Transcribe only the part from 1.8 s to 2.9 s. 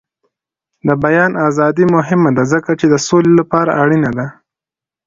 مهمه ده ځکه چې